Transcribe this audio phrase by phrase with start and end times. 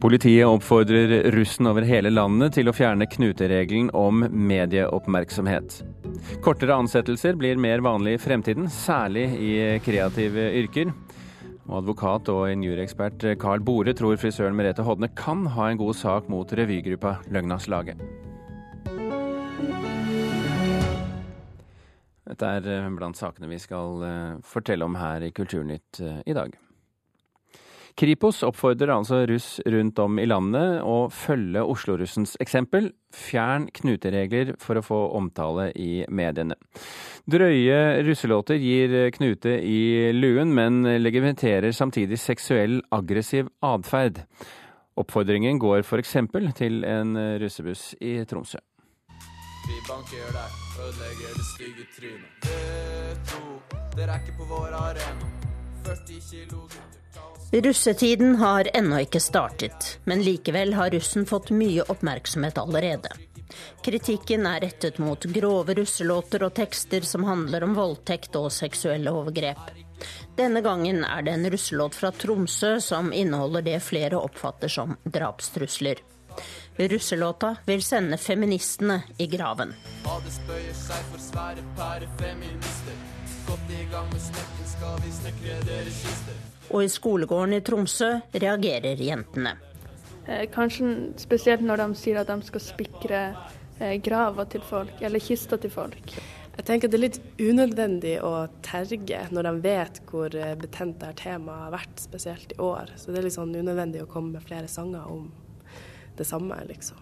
[0.00, 5.78] Politiet oppfordrer russen over hele landet til å fjerne knuteregelen om medieoppmerksomhet.
[6.44, 10.92] Kortere ansettelser blir mer vanlig i fremtiden, særlig i kreative yrker.
[11.66, 16.28] Og advokat og injurieekspert Carl Bore tror frisøren Merete Hodne kan ha en god sak
[16.28, 17.96] mot revygruppa Løgnas Lage.
[22.26, 26.52] Dette er blant sakene vi skal eh, fortelle om her i Kulturnytt eh, i dag.
[27.96, 32.90] Kripos oppfordrer altså russ rundt om i landet å følge Oslo-russens eksempel.
[33.08, 36.58] Fjern knuteregler for å få omtale i mediene.
[37.24, 44.20] Drøye russelåter gir knute i luen, men legitimerer samtidig seksuell aggressiv atferd.
[45.00, 46.18] Oppfordringen går f.eks.
[46.60, 48.60] til en russebuss i Tromsø.
[49.66, 52.44] Vi banker deg, ødelegger det stygge trynet.
[52.44, 53.40] V2,
[53.96, 55.32] dere er ikke på vår arena.
[55.88, 57.05] 40 kilo gutter.
[57.52, 63.12] Russetiden har ennå ikke startet, men likevel har russen fått mye oppmerksomhet allerede.
[63.86, 69.60] Kritikken er rettet mot grove russelåter og tekster som handler om voldtekt og seksuelle overgrep.
[70.36, 76.02] Denne gangen er det en russelåt fra Tromsø som inneholder det flere oppfatter som drapstrusler.
[76.76, 79.72] Russelåta vil sende feministene i graven.
[83.46, 86.45] Godt i gang med snekken, skal vi snekre deres kister.
[86.70, 89.56] Og i skolegården i Tromsø reagerer jentene.
[90.26, 93.22] Eh, kanskje spesielt når de sier at de skal spikre
[93.76, 96.14] graver grava til folk, eller kista til folk.
[96.56, 101.22] Jeg tenker Det er litt unødvendig å terge når de vet hvor eh, betent dette
[101.22, 102.94] temaet har vært, spesielt i år.
[102.96, 105.28] Så det er litt sånn unødvendig å komme med flere sanger om
[106.16, 106.96] det samme, liksom.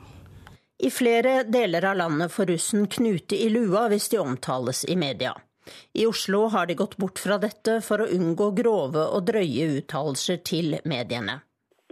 [0.83, 5.31] I flere deler av landet får russen knute i lua hvis de omtales i media.
[5.95, 10.41] I Oslo har de gått bort fra dette for å unngå grove og drøye uttalelser
[10.47, 11.41] til mediene.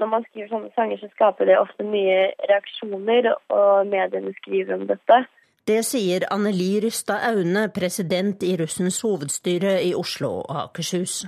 [0.01, 4.89] Når man skriver sånne sanger, så skaper det ofte mye reaksjoner, og mediene skriver om
[4.89, 5.23] dette.
[5.69, 11.21] Det sier Anneli Rystad Aune, president i russens hovedstyre i Oslo og Akershus.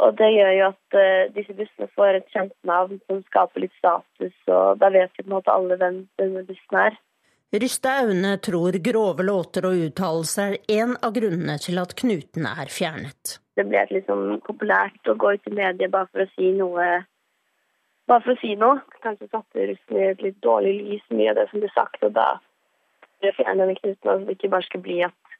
[0.00, 3.76] Og Det gjør jo at uh, disse bussene får et kjent navn som skaper litt
[3.78, 6.98] status, og da vet vi på en måte alle hvem denne bussen er.
[7.52, 12.70] Rysta Aune tror grove låter og uttalelser er en av grunnene til at knutene er
[12.70, 13.40] fjernet.
[13.58, 16.86] Det ble sånn populært å gå ut i media bare for å si noe.
[18.06, 18.78] Bare for å si noe.
[19.02, 22.06] Kanskje satte russen i et litt dårlig lys, mye av det som ble sagt.
[22.06, 22.28] Og da
[23.18, 25.36] ble fjerne denne knuten, så det ikke bare skulle bli at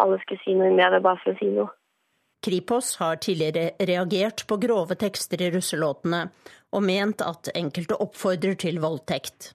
[0.00, 1.68] alle skulle si noe i media bare for å si noe.
[2.40, 6.24] Kripos har tidligere reagert på grove tekster i russelåtene,
[6.72, 9.52] og ment at enkelte oppfordrer til voldtekt.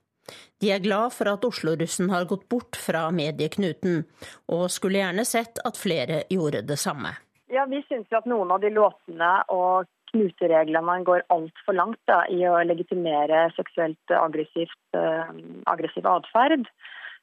[0.62, 4.04] De er glad for at Oslo-russen har gått bort fra medieknuten,
[4.52, 7.14] og skulle gjerne sett at flere gjorde det samme.
[7.54, 12.42] Ja, Vi syns at noen av de låtene og knutereglene går altfor langt da, i
[12.48, 16.66] å legitimere seksuelt uh, aggressiv atferd.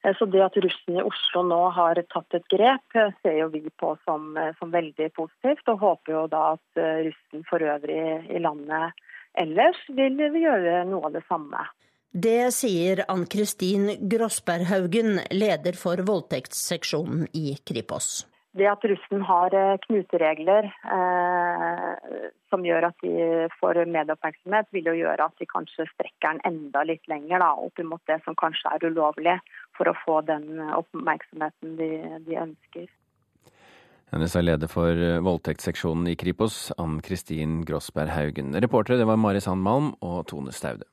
[0.02, 3.50] Eh, så det at russen i Oslo nå har tatt et grep, eh, ser jo
[3.54, 5.64] vi på som, som veldig positivt.
[5.72, 8.98] Og håper jo da at russen for øvrig i landet
[9.38, 11.62] ellers vil gjøre noe av det samme.
[12.12, 18.26] Det sier Ann-Kristin Grossberghaugen, leder for voldtektsseksjonen i Kripos.
[18.52, 24.96] Det at russen har eh, knuteregler eh, som gjør at de får medieoppmerksomhet, vil jo
[24.98, 28.76] gjøre at de kanskje strekker den enda litt lenger da, opp mot det som kanskje
[28.76, 29.38] er ulovlig,
[29.72, 31.92] for å få den oppmerksomheten de,
[32.28, 32.92] de ønsker.
[34.12, 38.52] Hennes sa leder for eh, voldtektsseksjonen i Kripos, Ann-Kristin Grossberg Haugen.
[38.52, 40.84] Reportere det var Mari Sandmalm og Tone Staude.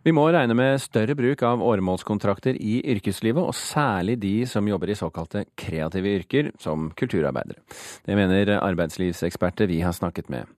[0.00, 4.88] Vi må regne med større bruk av åremålskontrakter i yrkeslivet, og særlig de som jobber
[4.88, 7.60] i såkalte kreative yrker, som kulturarbeidere.
[8.08, 10.48] Det mener arbeidslivseksperter vi har snakket med.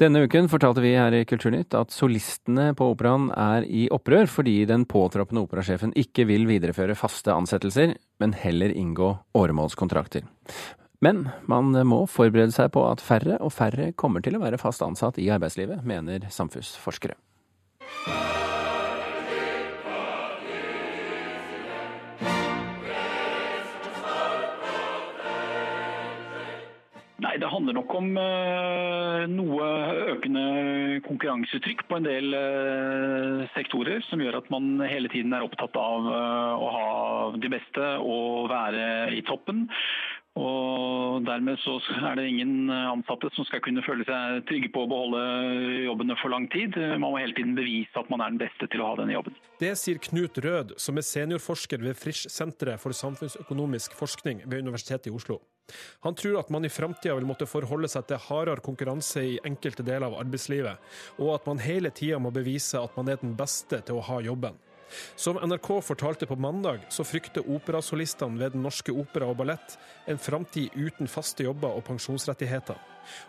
[0.00, 4.56] Denne uken fortalte vi her i Kulturnytt at solistene på operaen er i opprør fordi
[4.66, 10.26] den påtroppende operasjefen ikke vil videreføre faste ansettelser, men heller inngå åremålskontrakter.
[11.04, 14.82] Men man må forberede seg på at færre og færre kommer til å være fast
[14.82, 17.14] ansatt i arbeidslivet, mener samfunnsforskere.
[27.60, 29.66] Handler nok om uh, noe
[30.14, 30.44] økende
[31.04, 36.08] konkurransetrykk på en del uh, sektorer, som gjør at man hele tiden er opptatt av
[36.08, 36.86] uh, å ha
[37.36, 39.66] de beste og være i toppen.
[40.38, 44.88] Og Dermed så er det ingen ansatte som skal kunne føle seg trygge på å
[44.90, 45.22] beholde
[45.84, 46.76] jobbene for lang tid.
[46.94, 49.36] Man må hele tiden bevise at man er den beste til å ha denne jobben.
[49.60, 55.16] Det sier Knut Rød, som er seniorforsker ved Frisch-senteret for samfunnsøkonomisk forskning ved Universitetet i
[55.16, 55.40] Oslo.
[56.06, 59.84] Han tror at man i framtida vil måtte forholde seg til hardere konkurranse i enkelte
[59.86, 60.80] deler av arbeidslivet,
[61.20, 64.18] og at man hele tida må bevise at man er den beste til å ha
[64.24, 64.58] jobben.
[65.16, 69.76] Som NRK fortalte på mandag, så frykter operasolistene ved Den norske opera og ballett
[70.10, 72.78] en framtid uten faste jobber og pensjonsrettigheter.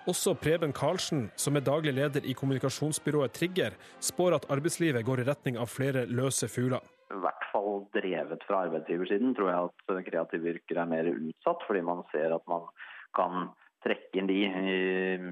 [0.09, 5.27] Også Preben Karlsen, som er daglig leder i kommunikasjonsbyrået Trigger, spår at arbeidslivet går i
[5.29, 6.83] retning av flere løse fugler.
[7.11, 11.83] I hvert fall drevet fra arbeidsgiversiden tror jeg at kreative yrker er mer utsatt, fordi
[11.87, 12.69] man ser at man
[13.17, 13.49] kan
[13.83, 14.39] trekke inn de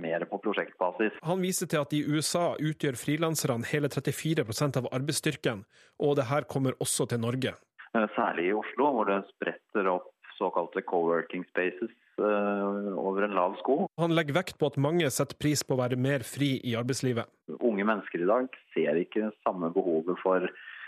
[0.02, 1.18] mer på prosjektbasis.
[1.26, 5.66] Han viser til at i USA utgjør frilanserne hele 34% av arbeidsstyrken,
[6.02, 7.56] og det her kommer også til Norge.
[7.94, 11.92] Eh, særlig i Oslo, hvor det spretter opp såkalte co-working spaces
[12.22, 13.82] eh, over en lav sko.
[14.00, 17.28] Han legger vekt på at mange setter pris på å være mer fri i arbeidslivet.
[17.60, 20.79] Unge mennesker i dag ser ikke samme behovet for Eh,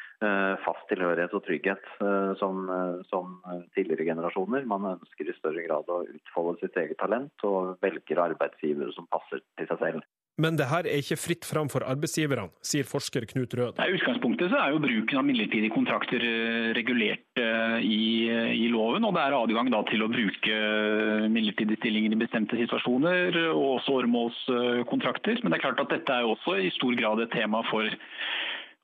[0.62, 3.38] fast tilhørighet og trygghet eh, som, eh, som,
[3.76, 4.66] tidligere generasjoner.
[4.70, 9.44] Man ønsker i større grad å utfolde sitt eget talent, og velger arbeidsgivere som passer
[9.60, 10.10] til seg selv.
[10.42, 13.82] Men det her er ikke fritt fram for arbeidsgiverne, sier forsker Knut Rød.
[13.84, 16.24] I utgangspunktet så er jo bruken av midlertidige kontrakter
[16.74, 17.42] regulert
[17.84, 19.06] i, i loven.
[19.06, 20.62] og Det er adgang til å bruke
[21.36, 25.44] midlertidige stillinger i bestemte situasjoner, og også åremålskontrakter.
[25.44, 27.92] Men det er klart at dette er jo også i stor grad et tema for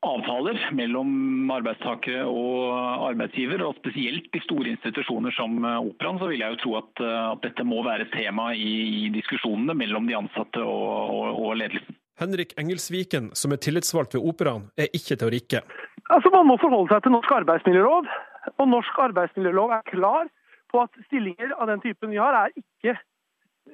[0.08, 3.64] avtaler mellom arbeidstakere og arbeidsgiver.
[3.66, 7.20] og Spesielt i store institusjoner som eh, Operaen, så vil jeg jo tro at, eh,
[7.34, 8.72] at dette må være tema i,
[9.04, 10.88] i, diskusjonene mellom de ansatte og,
[11.18, 11.98] og, og, ledelsen.
[12.18, 15.62] Henrik Engelsviken, som er tillitsvalgt ved Operaen, er ikke til å rikke.
[16.10, 18.10] Altså, Man må forholde seg til norsk arbeidsmiljølov.
[18.58, 20.32] Og norsk arbeidsmiljølov er klar
[20.72, 22.96] på at stillinger av den typen vi har, er ikke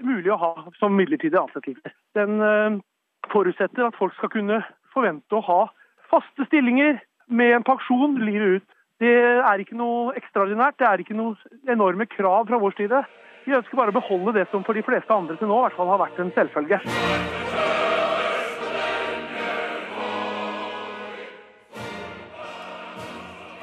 [0.02, 1.94] mulig å ha som midlertidig ansettelse.
[2.18, 2.82] Den uh,
[3.32, 4.60] forutsetter at folk skal kunne
[4.94, 5.62] forvente å ha
[6.12, 8.70] faste stillinger med en pensjon livet ut.
[9.04, 9.14] Det
[9.44, 11.36] er ikke noe ekstraordinært, det er ikke noe
[11.70, 13.04] enorme krav fra vår side.
[13.44, 15.80] Vi ønsker bare å beholde det som for de fleste andre til nå i hvert
[15.80, 16.80] fall har vært en selvfølge.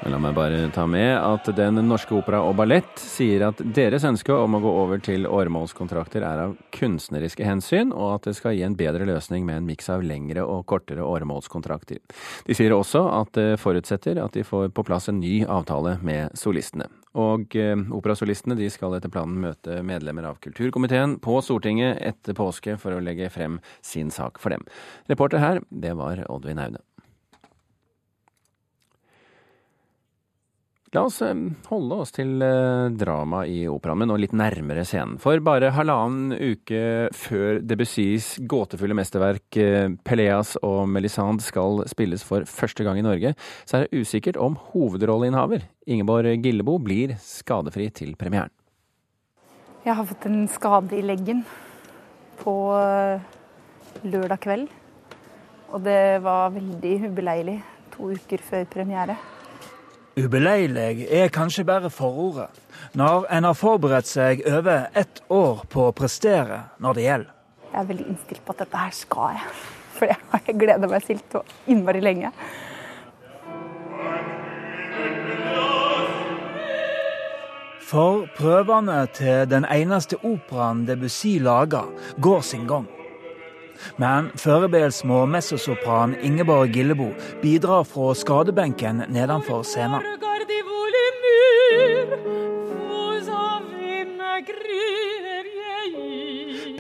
[0.09, 4.33] La meg bare ta med at Den norske opera og ballett sier at deres ønske
[4.33, 8.65] om å gå over til åremålskontrakter er av kunstneriske hensyn, og at det skal gi
[8.65, 12.01] en bedre løsning med en miks av lengre og kortere åremålskontrakter.
[12.49, 16.33] De sier også at det forutsetter at de får på plass en ny avtale med
[16.39, 16.89] solistene.
[17.21, 22.81] Og eh, operasolistene de skal etter planen møte medlemmer av kulturkomiteen på Stortinget etter påske
[22.81, 24.65] for å legge frem sin sak for dem.
[25.13, 26.81] Reporter her, det var Oddvin Aune.
[30.91, 31.37] La oss eh,
[31.71, 35.21] holde oss til eh, drama i operaen, men nå litt nærmere scenen.
[35.23, 36.81] For bare halvannen uke
[37.15, 43.37] før Debussys gåtefulle mesterverk eh, Peleas og Melisande skal spilles for første gang i Norge,
[43.63, 48.51] så er det usikkert om hovedrolleinnehaver Ingeborg Gillebo blir skadefri til premieren.
[49.87, 51.47] Jeg har fått en skade i leggen
[52.43, 52.53] på
[54.03, 54.71] lørdag kveld.
[55.71, 57.61] Og det var veldig ubeleilig
[57.95, 59.15] to uker før premiere.
[60.19, 62.49] Ubeleilig er kanskje bare forordet,
[62.99, 67.37] når en har forberedt seg over ett år på å prestere når det gjelder.
[67.71, 69.53] Jeg er veldig innstilt på at dette her skal jeg,
[69.95, 72.33] for det har jeg gleda meg til så innmari lenge.
[77.91, 81.87] For prøvene til den eneste operaen Debussy lager,
[82.23, 82.91] går sin gang.
[83.97, 87.11] Men førebelsmå messosopran Ingeborg Gillebo
[87.43, 90.05] bidrar fra skadebenken nedenfor scenen.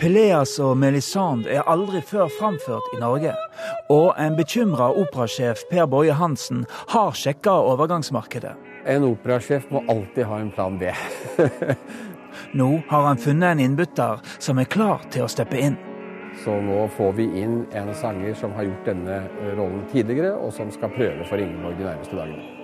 [0.00, 3.35] Peleas og Melisande er aldri før framført i Norge.
[3.92, 6.62] Og en bekymra operasjef Per Boje Hansen
[6.95, 8.54] har sjekka overgangsmarkedet.
[8.88, 10.88] En operasjef må alltid ha en plan B.
[12.57, 15.76] Nå har han funnet en innbytter som er klar til å steppe inn.
[16.44, 20.54] Så nå får vi inn en sanger som har gjort denne eh, rollen tidligere, og
[20.56, 22.56] som skal prøve for Ingeborg de nærmeste dagene.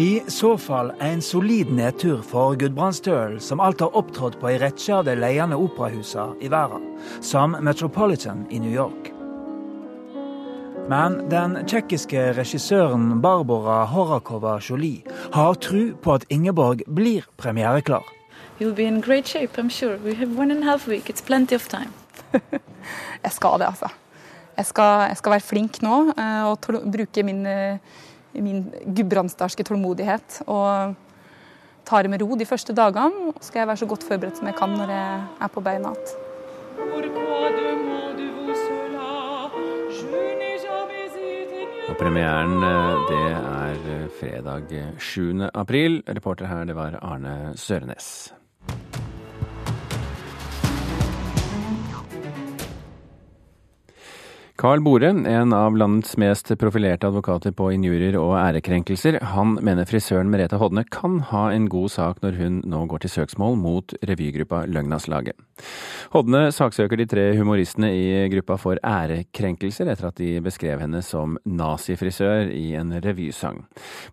[0.00, 4.94] I så fall en solid nedtur for Gudbrandsdølen, som alt har opptrådt på ei rekke
[4.96, 6.86] av de ledende operahusene i verden,
[7.20, 9.09] som Metropolitan i New York.
[10.90, 18.02] Men den tsjekkiske regissøren Barbara Horakova Jolie har tro på at Ingeborg blir premiereklar.
[18.58, 19.98] Shape, sure.
[23.24, 23.88] jeg skal det, altså.
[24.56, 27.78] Jeg skal, jeg skal, være flink nå og og bruke min, eh,
[28.34, 30.42] min gudbrandsdalske tålmodighet.
[30.46, 30.94] Og
[31.86, 33.32] ta det med ro de første dagene.
[33.40, 35.94] Så skal jeg være så godt forberedt som jeg kan når jeg er på beina
[35.94, 37.69] igjen.
[42.00, 42.62] Premieren
[43.10, 45.48] det er fredag 7.
[45.54, 46.02] april.
[46.08, 48.39] Reporter her, det var Arne Sørenes.
[54.60, 60.28] Carl Bore, en av landets mest profilerte advokater på injurier og ærekrenkelser, han mener frisøren
[60.28, 64.66] Merete Hodne kan ha en god sak når hun nå går til søksmål mot revygruppa
[64.68, 65.38] Løgnaslaget.
[66.12, 71.38] Hodne saksøker de tre humoristene i gruppa for ærekrenkelser etter at de beskrev henne som
[71.48, 73.62] nazifrisør i en revysang.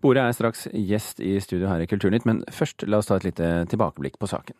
[0.00, 3.28] Bore er straks gjest i studio her i Kulturnytt, men først la oss ta et
[3.28, 4.56] lite tilbakeblikk på saken.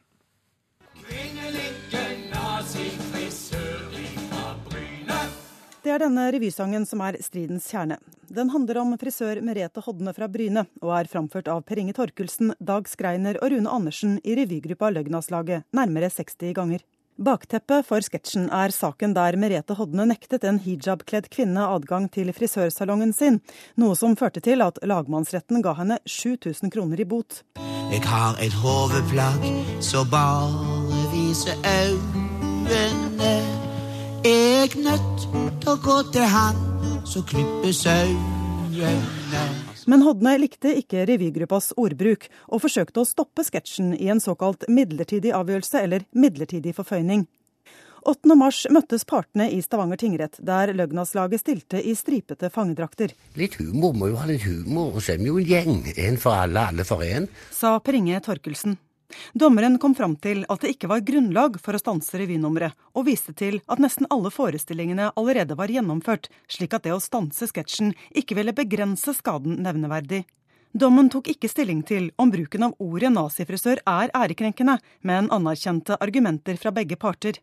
[5.89, 7.97] Det er denne revysangen som er stridens kjerne.
[8.29, 12.51] Den handler om frisør Merete Hodne fra Bryne, og er framført av Per Inge Torkelsen,
[12.61, 16.83] Dag Skreiner og Rune Andersen i revygruppa Løgnaslaget nærmere 60 ganger.
[17.17, 23.15] Bakteppet for sketsjen er saken der Merete Hodne nektet en hijabkledd kvinne adgang til frisørsalongen
[23.17, 23.39] sin,
[23.81, 27.41] noe som førte til at lagmannsretten ga henne 7000 kroner i bot.
[27.89, 29.49] Jeg har et hodeplagg
[29.81, 33.33] så bare viser øynene
[34.29, 35.25] jeg nødt
[35.63, 36.59] til å gå til han
[37.09, 38.93] som klipper sauene.
[39.89, 45.33] Men Hodne likte ikke revygruppas ordbruk, og forsøkte å stoppe sketsjen i en såkalt midlertidig
[45.33, 47.25] avgjørelse, eller midlertidig forføyning.
[48.09, 48.35] 8.
[48.39, 53.13] mars møttes partene i Stavanger tingrett, der Løgnaslaget stilte i stripete fangedrakter.
[53.41, 55.81] Litt humor må jo ha litt humor, og så er vi jo en gjeng.
[55.97, 57.29] En for alle, alle for en.
[57.53, 58.79] Sa Per Inge Torkelsen.
[59.33, 63.33] Dommeren kom fram til at det ikke var grunnlag for å stanse revynummeret, og viste
[63.37, 68.37] til at nesten alle forestillingene allerede var gjennomført, slik at det å stanse sketsjen ikke
[68.39, 70.25] ville begrense skaden nevneverdig.
[70.77, 76.61] Dommen tok ikke stilling til om bruken av ordet nazifrisør er ærekrenkende, men anerkjente argumenter
[76.61, 77.41] fra begge parter.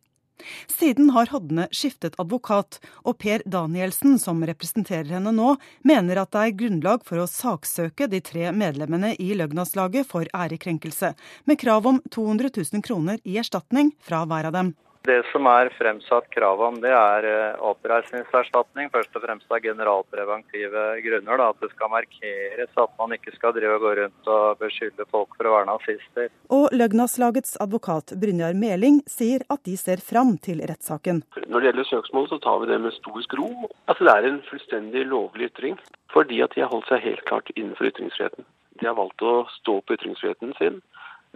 [0.68, 5.56] Siden har Hodne skiftet advokat, og Per Danielsen, som representerer henne nå,
[5.88, 11.14] mener at det er grunnlag for å saksøke de tre medlemmene i Løgnaslaget for ærekrenkelse,
[11.46, 14.76] med krav om 200 000 kroner i erstatning fra hver av dem.
[15.06, 18.90] Det som er fremsatt krav om, det er eh, oppreisningserstatning.
[18.94, 21.42] Først og fremst av generalpreventive grunner.
[21.42, 25.06] Da, at det skal markeres at man ikke skal drive og gå rundt og beskylde
[25.12, 26.32] folk for å være nazister.
[26.58, 31.22] Og Løgnaslagets advokat Brynjar Meling sier at de ser fram til rettssaken.
[31.46, 33.52] Når det gjelder søksmål, så tar vi det med stor skro.
[33.86, 35.78] Altså, det er en fullstendig lovlig ytring.
[36.16, 38.50] Fordi at de har holdt seg helt klart innenfor ytringsfriheten.
[38.82, 40.82] De har valgt å stå på ytringsfriheten sin.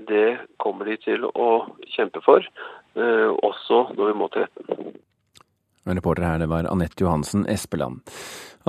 [0.07, 1.49] Det kommer de til å
[1.91, 2.45] kjempe for.
[2.98, 4.96] Eh, også når vi må til retten.
[5.89, 8.01] Reporter her, det var Anette Johansen Espeland.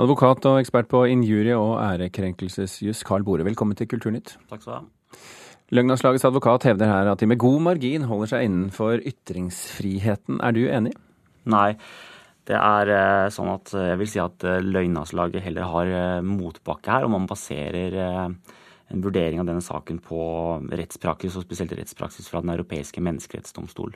[0.01, 4.37] Advokat og ekspert på injurie- og ærekrenkelsesjus, Carl Bore, velkommen til Kulturnytt.
[4.49, 5.19] Takk skal du ha.
[5.71, 10.41] Løgnavslagets advokat hevder her at de med god margin holder seg innenfor ytringsfriheten.
[10.43, 10.95] Er du enig?
[11.45, 11.75] Nei.
[12.47, 17.13] Det er eh, sånn at jeg vil si at løgnavslaget heller har motbakke her, og
[17.13, 17.95] man baserer
[18.91, 20.23] en vurdering av denne saken på
[20.71, 23.93] rettspraksis, og spesielt rettspraksis fra Den europeiske menneskerettsdomstol.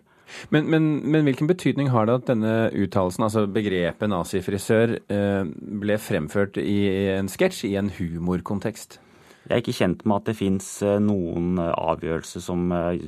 [0.53, 5.41] Men, men, men, hvilken betydning har det at denne uttalelsen, altså begrepet nazifrisør, eh,
[5.81, 6.77] ble fremført i
[7.15, 8.99] en sketsj, i en humorkontekst?
[9.45, 13.01] Jeg er ikke kjent med at det fins eh, noen avgjørelse som eh,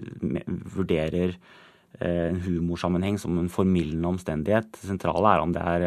[0.76, 1.38] vurderer
[1.98, 4.68] en humorsammenheng som en formildende omstendighet.
[4.76, 5.86] Det sentrale er om det er,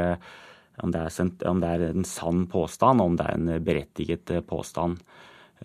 [0.83, 4.99] om det er, om det er en sann påstand, om det er en berettiget påstand.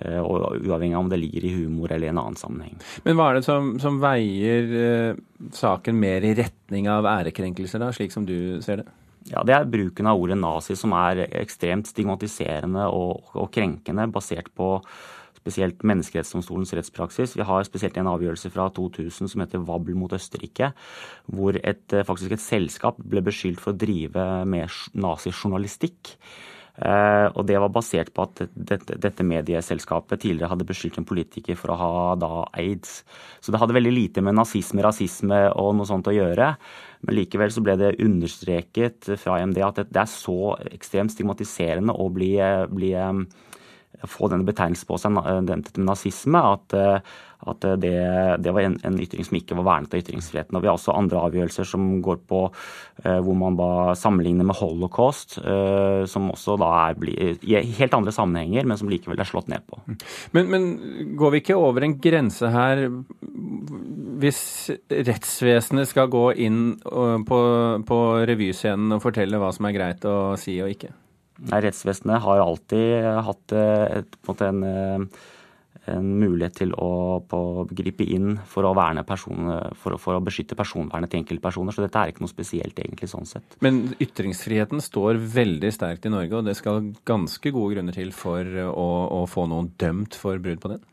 [0.01, 2.75] Eh, og uavhengig av om det ligger i humor eller i en annen sammenheng.
[3.05, 5.19] Men hva er det som, som veier eh,
[5.55, 8.87] saken mer i retning av ærekrenkelser, da, slik som du ser det?
[9.31, 14.51] Ja, Det er bruken av ordet nazi som er ekstremt stigmatiserende og, og krenkende, basert
[14.53, 14.75] på
[15.45, 17.35] spesielt Menneskerettsdomstolens rettspraksis.
[17.37, 20.71] Vi har spesielt en avgjørelse fra 2000 som heter Wabbel mot Østerrike,
[21.29, 26.17] hvor et, faktisk et selskap ble beskyldt for å drive med nazijournalistikk.
[26.75, 31.71] Eh, og det var basert på at dette, medieselskapet tidligere hadde beskyldt en politiker for
[31.71, 32.97] å ha da aids.
[33.39, 36.51] Så det hadde veldig lite med nazisme, rasisme og noe sånt å gjøre.
[37.05, 42.09] Men likevel så ble det understreket fra EMD at det er så ekstremt stigmatiserende å
[42.11, 42.33] bli,
[42.75, 42.91] bli
[44.03, 46.75] få denne betegnelsen på seg, dette med nazisme, at,
[47.45, 47.93] at det,
[48.41, 50.57] det, var en, en, ytring som ikke var vernet av ytringsfriheten.
[50.57, 52.41] Og Vi har også andre avgjørelser som går på
[53.03, 57.97] eh, hvor man da sammenligner med holocaust, eh, som også da er bli, i helt
[57.97, 59.81] andre sammenhenger, men som likevel er slått ned på.
[60.35, 60.67] Men, men
[61.19, 62.87] går vi ikke over en grense her
[64.15, 64.41] hvis
[64.89, 67.39] rettsvesenet skal gå inn på,
[67.87, 70.93] på revyscenen og fortelle hva som er greit å si og ikke?
[71.51, 74.63] Rettsvesenet har alltid hatt et, en, en
[75.93, 78.73] mulighet til å gripe inn for å,
[79.07, 81.75] personer, for, for å, beskytte personvernet til enkeltpersoner.
[81.75, 83.57] Så dette er ikke noe spesielt egentlig sånn sett.
[83.65, 88.49] Men ytringsfriheten står veldig sterkt i Norge, og det skal ganske gode grunner til for
[88.65, 88.89] å,
[89.19, 90.83] å få noen dømt for brudd på den?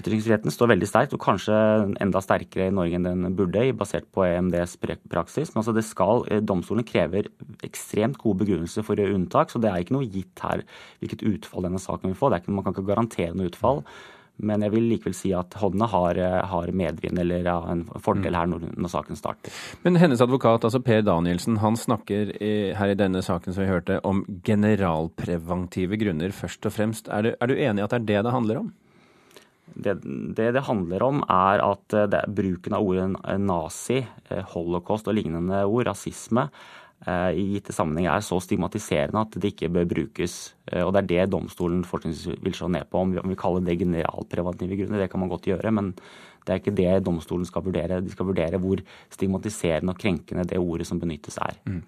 [0.00, 1.56] Ytringsfriheten står veldig sterkt, og kanskje
[2.02, 5.52] enda sterkere i Norge enn den burde, basert på EMDs praksis.
[5.52, 7.30] Men altså det skal, eh, domstolene krever
[7.64, 10.64] ekstremt gode begrunnelser for unntak, så det er ikke noe gitt her
[11.00, 12.32] hvilket utfall denne saken vil få.
[12.36, 13.84] Ikke, man kan ikke garantere noe utfall.
[14.42, 16.18] Men jeg vil likevel si at Hodne har,
[16.50, 19.54] har medvind eller ja, en fordel her når, når, saken starter.
[19.84, 23.70] Men hennes advokat, altså Per Danielsen, han snakker i, her i denne saken som vi
[23.70, 27.12] hørte, om generalpreventive grunner først og fremst.
[27.12, 28.72] Er du, er du enig i at det er det det handler om?
[29.72, 29.94] Det,
[30.36, 35.62] det det, handler om, er at det, bruken av ordet nazi, eh, holocaust og lignende
[35.64, 36.81] ord, rasisme, Eh,
[37.34, 40.54] i gitte sammenhenger er så stigmatiserende at det ikke bør brukes.
[40.70, 42.98] Eh, og Det er det domstolen vil se ned på.
[42.98, 45.72] Om vi kaller det generalpreventive grunner, det kan man godt gjøre.
[45.72, 45.94] Men
[46.46, 48.00] det er ikke det domstolen skal vurdere.
[48.04, 48.82] De skal vurdere hvor
[49.12, 51.58] stigmatiserende og krenkende det ordet som benyttes er.
[51.66, 51.80] Mm.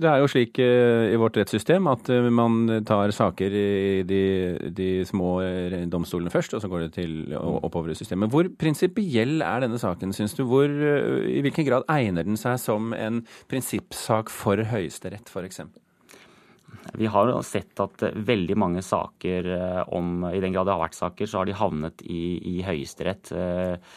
[0.00, 4.22] Det er jo slik eh, i vårt rettssystem at man tar saker i de,
[4.74, 5.38] de små
[5.90, 8.30] domstolene først, og så går det til oppover i systemet.
[8.32, 10.44] Hvor prinsipiell er denne saken, syns du?
[10.48, 14.30] Hvor, I hvilken grad egner den seg som en prinsippsak?
[14.38, 15.60] for Høyesterett f.eks.?
[16.98, 20.98] Vi har sett at veldig mange saker eh, om I den grad det har vært
[20.98, 22.22] saker, så har de havnet i,
[22.52, 23.32] i Høyesterett.
[23.32, 23.96] Eh,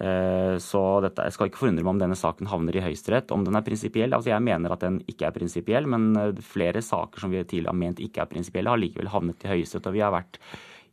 [0.00, 3.34] eh, så dette, jeg skal ikke forundre meg om denne saken havner i Høyesterett.
[3.34, 7.24] Om den er prinsipiell altså Jeg mener at den ikke er prinsipiell, men flere saker
[7.24, 9.90] som vi tidligere har ment ikke er prinsipielle, har likevel havnet i Høyesterett.
[9.90, 10.40] Og vi har vært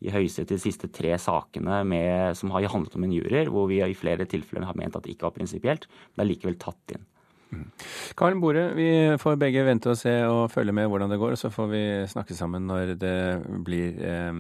[0.04, 3.80] i Høyesterett de siste tre sakene med, som har handlet om en jury, hvor vi
[3.86, 6.96] i flere tilfeller har ment at det ikke var prinsipielt, men det er likevel tatt
[6.98, 7.06] inn.
[8.18, 8.90] Karen Bore, vi
[9.22, 11.36] får begge vente og se og følge med hvordan det går.
[11.36, 13.16] og Så får vi snakke sammen når det
[13.66, 14.34] blir eh,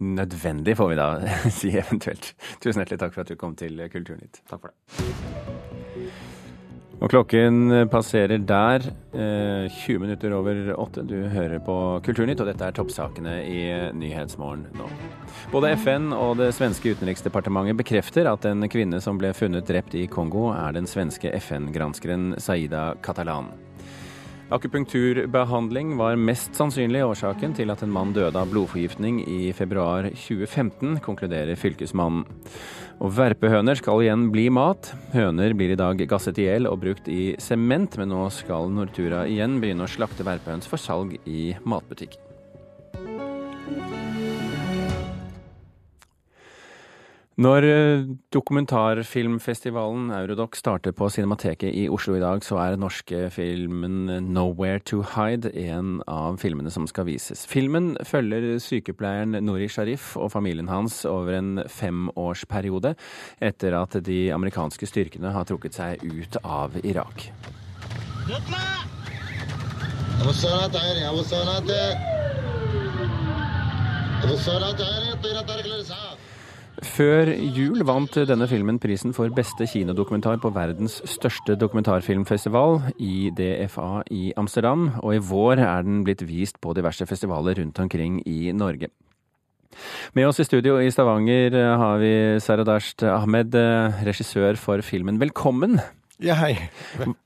[0.00, 1.08] nødvendig, får vi da
[1.60, 2.34] si eventuelt.
[2.60, 4.44] Tusen hjertelig takk for at du kom til Kulturnytt.
[4.50, 6.33] Takk for det.
[7.04, 11.02] Og klokken passerer der eh, 20 minutter over åtte.
[11.04, 11.74] Du hører på
[12.06, 13.58] Kulturnytt, og dette er toppsakene i
[13.92, 14.88] Nyhetsmorgen nå.
[15.52, 20.06] Både FN og det svenske utenriksdepartementet bekrefter at en kvinne som ble funnet drept i
[20.08, 23.52] Kongo, er den svenske FN-granskeren Saida Catalan.
[24.52, 30.98] Akupunkturbehandling var mest sannsynlig årsaken til at en mann døde av blodforgiftning i februar 2015,
[31.04, 32.26] konkluderer fylkesmannen.
[33.00, 34.92] Og verpehøner skal igjen bli mat.
[35.14, 39.24] Høner blir i dag gasset i hjel og brukt i sement, men nå skal Nortura
[39.30, 42.20] igjen begynne å slakte verpehøns for salg i matbutikk.
[47.34, 53.26] Når eh, dokumentarfilmfestivalen Eurodoc starter på Cinemateket i Oslo i dag, så er den norske
[53.34, 57.42] filmen 'Nowhere to Hide' en av filmene som skal vises.
[57.46, 62.94] Filmen følger sykepleieren Nori Sharif og familien hans over en femårsperiode
[63.42, 67.32] etter at de amerikanske styrkene har trukket seg ut av Irak.
[76.84, 84.34] Før jul vant denne filmen prisen for beste kinodokumentar på verdens største dokumentarfilmfestival, IDFA i
[84.38, 88.90] Amsterdam, og i vår er den blitt vist på diverse festivaler rundt omkring i Norge.
[90.14, 93.56] Med oss i studio i Stavanger har vi Saradasht Ahmed,
[94.06, 95.18] regissør for filmen.
[95.22, 95.80] Velkommen!
[96.22, 96.52] Ja, hei.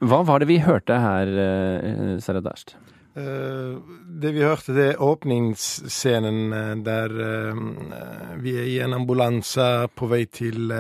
[0.00, 2.78] Hva var det vi hørte her, eh, Saradasht?
[3.16, 3.78] Eh,
[4.22, 10.06] det vi hørte, det er åpningsscenen eh, der uh, vi er i en ambulanse på
[10.10, 10.70] vei til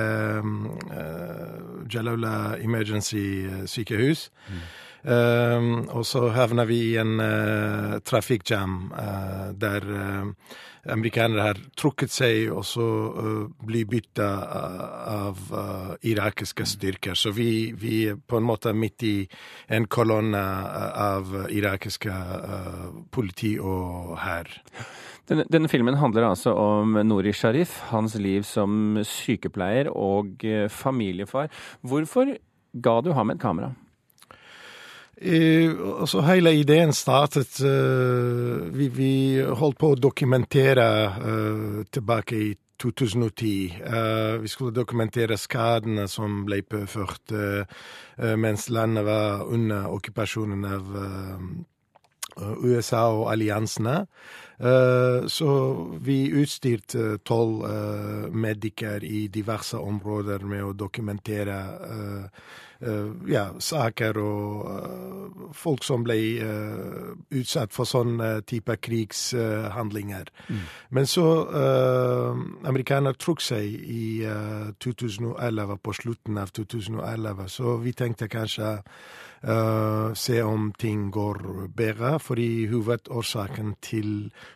[1.92, 4.28] Jalaula Emergency sykehus.
[4.48, 4.60] Mm.
[5.08, 9.86] Uh, og så havner vi i en uh, trafikkjam uh, der
[10.88, 12.84] amerikanere har trukket seg og så
[13.66, 14.28] blir bytta
[15.12, 15.40] av
[16.06, 17.18] irakiske styrker.
[17.18, 19.16] Så vi, vi, på en måte midt i
[19.68, 22.14] en kolonne av irakiske
[23.12, 24.48] politi og hær.
[25.28, 31.52] Denne, denne, filmen handler altså om Nori Sharif, hans liv som sykepleier og familiefar.
[31.84, 32.32] Hvorfor
[32.72, 33.74] ga du ham et kamera?
[35.18, 43.80] Altså hele ideen startet uh, vi, vi, holdt på å dokumentere uh, tilbake i 2010.
[43.82, 47.34] Uh, vi skulle dokumentere skadene som ble påført
[48.38, 50.94] mens landet var under okkupasjonen av
[52.38, 54.04] USA og alliansene.
[55.30, 55.50] Så
[56.02, 57.62] vi utstyrte tolv
[58.34, 61.58] mediker i diverse områder med å dokumentere
[63.30, 66.18] ja, saker og folk som ble
[67.38, 68.18] utsatt for sånn
[68.50, 70.30] type krigshandlinger.
[70.48, 70.66] Mm.
[70.94, 77.94] Men så uh, Amerikanerne trakk seg i uh, 2011, på slutten av 2011, så vi
[77.96, 78.78] tenkte kanskje
[79.38, 84.08] Uh, se om ting går bedre, fordi hovedårsaken til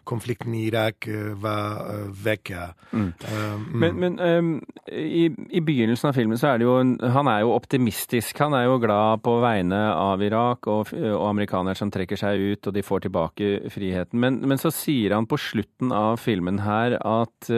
[0.03, 2.65] konflikten i Irak uh, var uh, vekke.
[2.91, 3.13] Mm.
[3.13, 3.69] mm.
[3.79, 4.49] Men, men um,
[4.91, 6.75] i, i, begynnelsen av filmen så er det jo
[7.15, 8.41] Han er jo optimistisk.
[8.43, 12.67] Han er jo glad på vegne av Irak og, og amerikanere som trekker seg ut
[12.67, 14.19] og de får tilbake friheten.
[14.19, 17.51] Men, men så sier han på slutten av filmen her at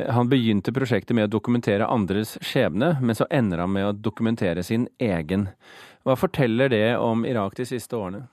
[0.00, 4.64] han begynte prosjektet med å dokumentere andres skjebne, men så ender han med å dokumentere
[4.66, 5.50] sin egen.
[6.06, 8.28] Hva forteller det om Irak de siste årene?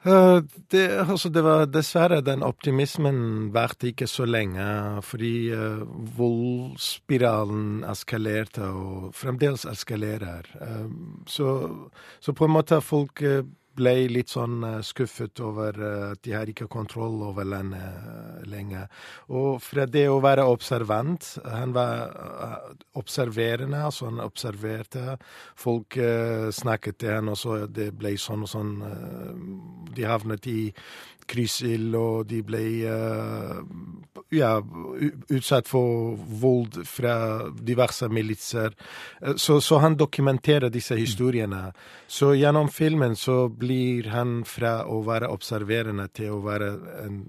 [0.00, 0.40] Uh,
[0.72, 4.64] det, altså det var dessverre den optimismen varte ikke så lenge,
[5.04, 5.82] fordi uh,
[6.16, 10.48] voldsspiralen eskalerte og fremdeles eskalerer.
[10.56, 10.88] Uh,
[11.28, 11.50] så,
[12.18, 13.20] så, på en måte folk
[13.76, 18.40] ble litt sånn uh, skuffet over uh, at de har ikke kontroll over landet uh,
[18.50, 18.88] lenger.
[19.32, 25.16] Og fra det å være observant Han var observerende, altså han observerte.
[25.58, 25.96] Folk
[26.54, 28.72] snakket til han, og så det ble sånn og sånn.
[29.94, 30.72] de havnet i
[31.30, 32.62] kryssild, og de ble
[34.34, 34.50] ja,
[35.28, 37.14] utsatt for vold fra
[37.50, 38.74] diverse militser.
[39.36, 41.70] Så, så, han dokumenterer disse historiene.
[42.06, 46.72] Så gjennom filmen så blir han fra å være observerende til å være
[47.04, 47.20] en,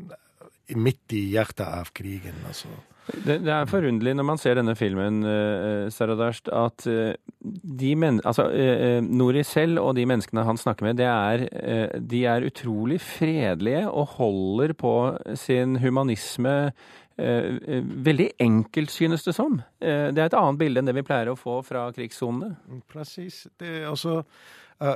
[0.80, 2.38] midt i hjertet av krigen.
[2.48, 2.72] altså.
[3.12, 8.22] Det, det, er forunderlig når man ser denne filmen, uh, Saradasht, at uh, de men,
[8.28, 13.02] altså, uh, Nori selv og de menneskene han snakker med, er, uh, de er utrolig
[13.04, 14.96] fredelige og holder på
[15.40, 16.74] sin humanisme
[17.22, 19.60] veldig enkelt, synes det som.
[19.78, 22.80] det er et annet bilde enn det vi pleier å få fra krigssonene.
[22.90, 23.44] Presis.
[23.62, 24.24] Det, er altså,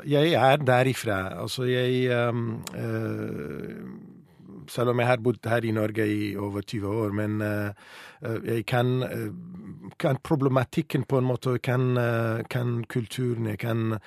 [0.10, 1.41] jeg er derifra.
[1.41, 2.63] Altså, jeg um,
[4.71, 7.13] selv om jeg har bodd her i Norge i over 20 år.
[7.15, 13.60] Men uh, jeg kan, uh, kan, problematikken på en måte, kan, uh, kan kulturen, jeg
[13.60, 13.98] kan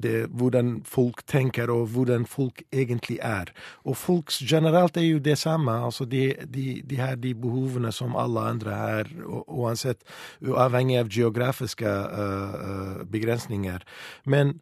[0.00, 3.52] det, hvordan folk tenker og hvordan folk egentlig er.
[3.84, 5.72] Og folk generelt er jo det samme.
[5.84, 9.12] altså De, de, de har de behovene som alle andre har,
[9.46, 10.02] uansett,
[10.42, 11.94] uavhengig av geografiske
[13.10, 13.84] begrensninger.
[14.24, 14.60] Men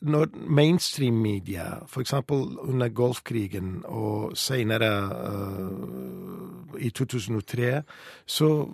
[0.00, 2.12] når mainstream-media, f.eks.
[2.30, 4.92] under Golfkrigen og senere
[5.32, 7.82] uh, i 2003,
[8.26, 8.68] så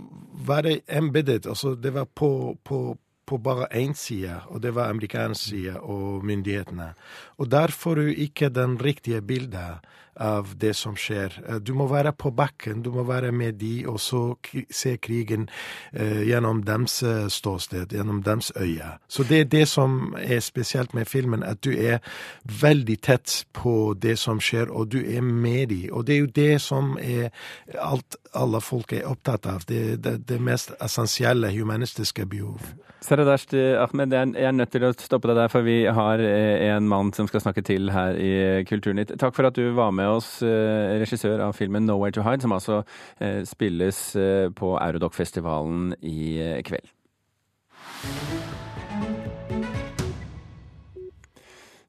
[0.47, 1.47] var det embedded.
[1.47, 6.25] Altså det var på, på, på bare én side, og det var amerikansk side og
[6.25, 6.93] myndighetene.
[7.37, 9.81] Og der får du ikke den riktige bildet
[10.17, 11.43] av det som skjer.
[11.49, 14.23] Eh, du må være på bakken, du må være med de, og så
[14.71, 15.49] se krigen
[15.93, 18.95] eh, gjennom deres eh, ståsted, gjennom deres øye.
[19.09, 21.99] Så det er det som er spesielt med filmen, at du er
[22.61, 25.89] veldig tett på det som skjer, og du er med de.
[25.93, 27.31] Og det er jo det som er
[27.81, 29.63] alt alle folk er opptatt av.
[29.69, 32.65] Det, det, det mest essensielle humanistiske behov.
[33.05, 37.13] Saradasht Ahmed, jeg er nødt til å stoppe deg der, for vi har en mann
[37.15, 38.33] som skal snakke til her i
[38.67, 39.13] Kulturnytt.
[39.21, 42.45] Takk for at du var med med oss eh, regissør av filmen 'Nowhere to Hide',
[42.45, 42.83] som altså
[43.21, 46.94] eh, spilles eh, på Eurodoc-festivalen i kveld.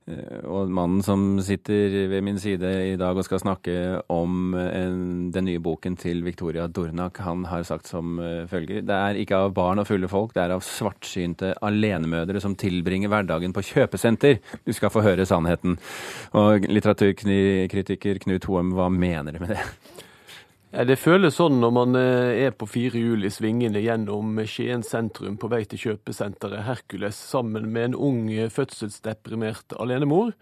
[0.05, 3.73] Og mannen som sitter ved min side i dag og skal snakke
[4.13, 4.99] om en,
[5.33, 9.39] den nye boken til Victoria Dornak, han har sagt som eh, følger Det er ikke
[9.47, 14.37] av barn og fulle folk, det er av svartsynte alenemødre som tilbringer hverdagen på kjøpesenter.
[14.61, 15.79] Du skal få høre sannheten.
[16.37, 19.63] Og litteraturkritiker Knut Hoem, hva mener du med det?
[20.75, 25.37] Det føles sånn når man eh, er på fire hjul i svingene gjennom Skien sentrum
[25.39, 30.33] på vei til kjøpesenteret Hercules sammen med en ung eh, fødselsdeprimert alenemor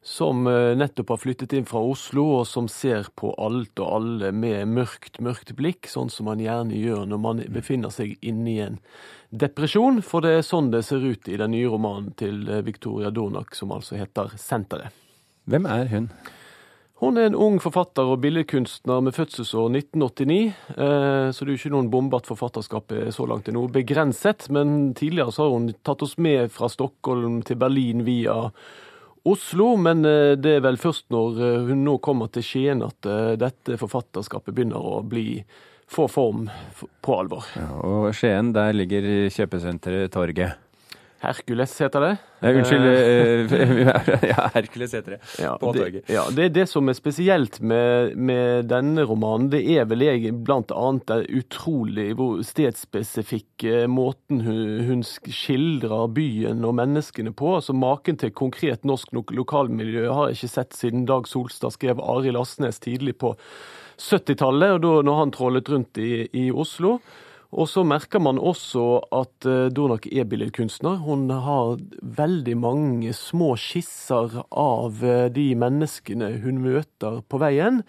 [0.00, 4.32] som eh, nettopp har flyttet inn fra Oslo, og som ser på alt og alle
[4.32, 8.58] med mørkt, mørkt blikk, sånn som man gjerne gjør når man befinner seg inne i
[8.70, 8.80] en
[9.28, 13.52] depresjon, for det er sånn det ser ut i den nye romanen til Victoria Donak,
[13.58, 14.96] som altså heter Senteret.
[15.44, 16.12] Hvem er hun?
[16.98, 20.38] Hun er en ung forfatter og billedkunstner med fødselsår 1989,
[20.74, 24.48] eh, så det er jo ikke noen bombe at forfatterskapet så langt til noe begrenset.
[24.50, 28.34] Men tidligere så har hun tatt oss med fra Stockholm til Berlin via
[29.22, 29.70] Oslo.
[29.78, 33.78] Men eh, det er vel først når eh, hun nå kommer til Skien at dette
[33.78, 35.38] forfatterskapet begynner å bli
[35.88, 36.48] få form
[37.00, 37.46] på alvor.
[37.54, 40.67] Ja, og Skien, der ligger kjøpesenteret Torget?
[41.18, 42.10] Hercules heter det.
[42.40, 42.84] Eh, unnskyld.
[42.86, 45.18] Eh, ja, Hercules heter det.
[45.42, 49.48] Ja, på det, ja, det er det som er spesielt med, med denne romanen.
[49.50, 52.12] Det er vel egentlig blant annet den utrolig
[52.46, 57.56] stedsspesifikke måten hun, hun skildrer byen og menneskene på.
[57.58, 61.98] altså Maken til konkret norsk lo lokalmiljø har jeg ikke sett siden Dag Solstad skrev
[61.98, 63.34] Arild Asnes tidlig på
[63.98, 67.00] 70-tallet, og da når han trålet rundt i, i Oslo.
[67.48, 71.00] Og så merker man også at Donak Dornak er billedkunstner.
[71.00, 77.80] Hun har veldig mange små skisser av uh, de menneskene hun møter på veien.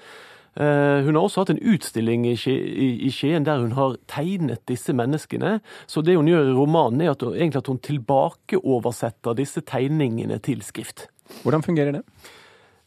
[0.56, 5.58] Uh, hun har også hatt en utstilling i Skien der hun har tegnet disse menneskene.
[5.92, 10.40] Så det hun gjør i romanen, er at hun, egentlig at hun tilbakeoversetter disse tegningene
[10.40, 11.10] til skrift.
[11.44, 12.06] Hvordan fungerer det?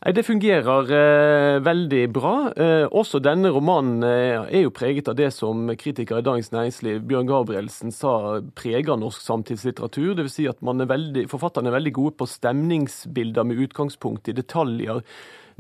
[0.02, 2.34] Nei, Det fungerer eh, veldig bra.
[2.58, 7.04] Eh, også denne romanen eh, er jo preget av det som kritiker i Dagens Næringsliv
[7.06, 10.16] Bjørn Gabrielsen sa preger norsk samtidslitteratur.
[10.18, 10.34] Dvs.
[10.34, 15.04] Si at man er veldig, forfatterne er veldig gode på stemningsbilder med utgangspunkt i detaljer.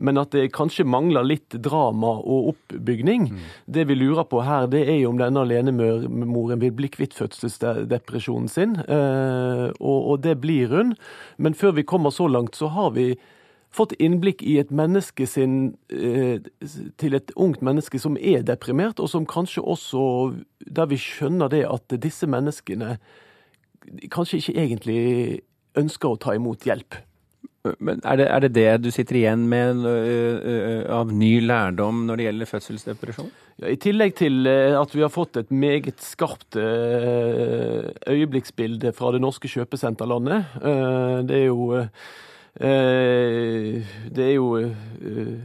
[0.02, 3.28] Men at det kanskje mangler litt drama og oppbygning.
[3.30, 3.44] Mm.
[3.76, 8.50] Det vi lurer på her, det er jo om denne alenemoren vil bli kvitt fødselsdepresjonen
[8.50, 8.74] sin.
[8.82, 10.96] Eh, og, og det blir hun.
[11.38, 13.12] Men før vi kommer så langt, så har vi
[13.72, 16.40] fått innblikk i et menneske sin eh,
[17.00, 20.32] til et ungt menneske som er deprimert, og som kanskje også
[20.72, 22.98] Der vi skjønner det at disse menneskene
[24.14, 25.40] kanskje ikke egentlig
[25.76, 26.94] ønsker å ta imot hjelp.
[27.82, 32.16] Men er det, er det, det du sitter igjen med uh, av ny lærdom når
[32.16, 33.30] det gjelder fødselsdepresjon?
[33.58, 39.48] Ja, I tillegg til at vi har fått et meget skarpt øyeblikksbilde fra det norske
[39.50, 40.42] kjøpesenterlandet.
[41.26, 41.86] Det er jo Eh,
[42.60, 45.36] det er jo eh,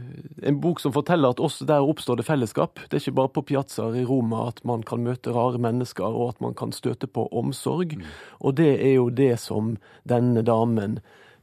[0.44, 2.82] en bok som forteller at også der oppstår det fellesskap.
[2.84, 6.34] Det er ikke bare på piazzaer i Roma at man kan møte rare mennesker, og
[6.34, 7.96] at man kan støte på omsorg.
[7.96, 8.04] Mm.
[8.44, 10.98] Og det er jo det som denne damen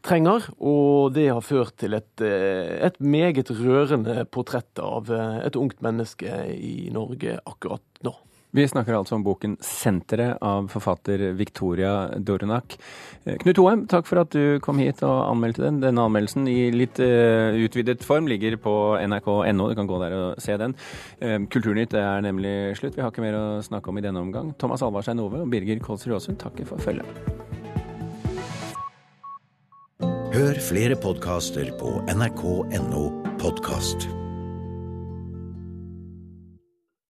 [0.05, 5.81] trenger, og det har ført til et, eh, et meget rørende portrett av et ungt
[5.81, 8.13] menneske i Norge akkurat nå.
[8.55, 12.77] Vi snakker altså om boken 'Senteret' av forfatter Victoria Doronak.
[13.25, 15.81] Eh, Knut Hoem, takk for at du kom hit og anmeldte den.
[15.83, 19.67] Denne anmeldelsen i litt uh, utvidet form ligger på nrk.no.
[19.69, 20.75] Du kan gå der og se den.
[21.19, 22.95] Uh, Kulturnytt er nemlig slutt.
[22.95, 24.53] Vi har ikke mer å snakke om i denne omgang.
[24.55, 27.05] Thomas Alvarstein Ove og Birger Kolsrud Aasund takker for følget.
[30.35, 34.07] Hør flere podkaster på nrk.no podkast.